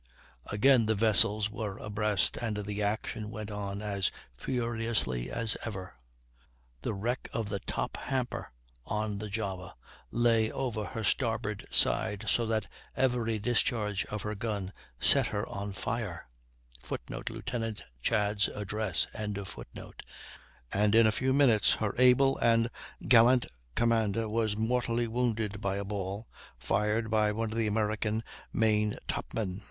[0.47, 5.93] Again the vessels were abreast, and the action went on as furiously as ever.
[6.81, 8.51] The wreck of the top hamper
[8.83, 9.75] on the Java
[10.09, 12.67] lay over her starboard side, so that
[12.97, 16.27] every discharge of her guns set her on fire,
[16.81, 17.51] [Footnote: Lieut.
[18.01, 22.71] Chads' Address.] and in a few minutes her able and
[23.07, 23.45] gallant
[23.75, 26.27] commander was mortally wounded by a ball
[26.57, 29.59] fired by one of the American main top men.